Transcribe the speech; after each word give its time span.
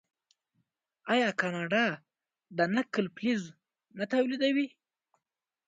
آیا 1.13 1.29
کاناډا 1.41 1.85
د 2.57 2.59
نکل 2.75 3.05
فلز 3.17 3.43
نه 3.97 4.05
تولیدوي؟ 4.13 4.67